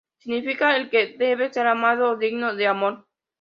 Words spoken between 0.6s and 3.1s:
'el que debe ser amado' o 'digno de amor'.